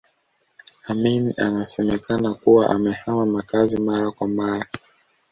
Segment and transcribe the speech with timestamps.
[0.87, 4.67] Amin anasemekana kuwa amehama makazi mara kwa mara